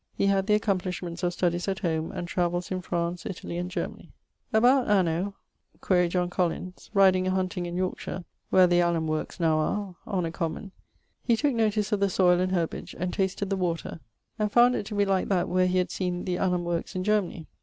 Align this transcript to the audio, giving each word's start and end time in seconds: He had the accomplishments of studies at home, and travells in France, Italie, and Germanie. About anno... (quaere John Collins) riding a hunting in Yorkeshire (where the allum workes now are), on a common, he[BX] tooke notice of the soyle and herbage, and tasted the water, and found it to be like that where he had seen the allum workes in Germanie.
He 0.15 0.25
had 0.25 0.47
the 0.47 0.55
accomplishments 0.55 1.21
of 1.21 1.31
studies 1.31 1.67
at 1.67 1.77
home, 1.77 2.11
and 2.11 2.27
travells 2.27 2.71
in 2.71 2.81
France, 2.81 3.23
Italie, 3.23 3.57
and 3.59 3.69
Germanie. 3.69 4.13
About 4.51 4.87
anno... 4.89 5.35
(quaere 5.79 6.07
John 6.09 6.27
Collins) 6.27 6.89
riding 6.95 7.27
a 7.27 7.29
hunting 7.29 7.67
in 7.67 7.75
Yorkeshire 7.75 8.25
(where 8.49 8.65
the 8.65 8.79
allum 8.81 9.05
workes 9.05 9.39
now 9.39 9.59
are), 9.59 9.95
on 10.07 10.25
a 10.25 10.31
common, 10.31 10.71
he[BX] 11.29 11.37
tooke 11.41 11.53
notice 11.55 11.91
of 11.91 11.99
the 11.99 12.09
soyle 12.09 12.39
and 12.39 12.51
herbage, 12.51 12.95
and 12.97 13.13
tasted 13.13 13.51
the 13.51 13.55
water, 13.55 13.99
and 14.39 14.51
found 14.51 14.73
it 14.75 14.87
to 14.87 14.95
be 14.95 15.05
like 15.05 15.29
that 15.29 15.47
where 15.47 15.67
he 15.67 15.77
had 15.77 15.91
seen 15.91 16.25
the 16.25 16.37
allum 16.39 16.63
workes 16.63 16.95
in 16.95 17.03
Germanie. 17.03 17.45